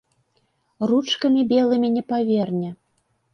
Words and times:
Ручкамі 0.91 1.43
белымі 1.51 1.93
не 1.99 2.03
паверне. 2.11 2.73